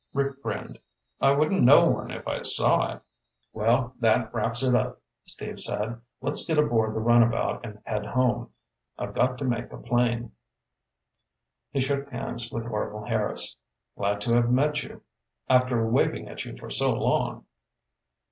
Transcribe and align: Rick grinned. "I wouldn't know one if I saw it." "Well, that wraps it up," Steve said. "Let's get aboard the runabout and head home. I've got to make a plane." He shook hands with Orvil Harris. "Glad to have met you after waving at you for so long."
Rick 0.13 0.41
grinned. 0.41 0.79
"I 1.19 1.31
wouldn't 1.31 1.61
know 1.61 1.85
one 1.87 2.09
if 2.09 2.27
I 2.27 2.41
saw 2.41 2.91
it." 2.95 3.01
"Well, 3.53 3.93
that 3.99 4.33
wraps 4.33 4.63
it 4.63 4.73
up," 4.73 4.99
Steve 5.25 5.59
said. 5.59 6.01
"Let's 6.21 6.43
get 6.47 6.57
aboard 6.57 6.95
the 6.95 6.99
runabout 6.99 7.63
and 7.63 7.79
head 7.85 8.07
home. 8.07 8.51
I've 8.97 9.13
got 9.13 9.37
to 9.37 9.45
make 9.45 9.71
a 9.71 9.77
plane." 9.77 10.31
He 11.69 11.81
shook 11.81 12.09
hands 12.09 12.51
with 12.51 12.65
Orvil 12.65 13.05
Harris. 13.05 13.55
"Glad 13.95 14.21
to 14.21 14.33
have 14.33 14.49
met 14.49 14.81
you 14.81 15.03
after 15.47 15.87
waving 15.87 16.27
at 16.27 16.45
you 16.45 16.57
for 16.57 16.71
so 16.71 16.93
long." 16.93 17.45